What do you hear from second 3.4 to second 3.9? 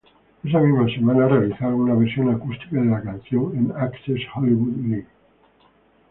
en